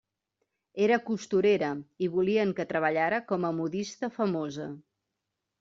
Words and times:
Era 0.85 0.97
costurera, 1.09 1.69
i 2.07 2.11
volien 2.15 2.55
que 2.61 2.67
treballara 2.73 3.23
com 3.33 3.47
una 3.47 3.55
modista 3.61 4.11
famosa. 4.21 4.71